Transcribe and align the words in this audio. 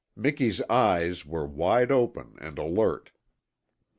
Miki's 0.15 0.63
eyes 0.63 1.27
were 1.27 1.45
wide 1.45 1.91
open 1.91 2.33
and 2.41 2.57
alert. 2.57 3.11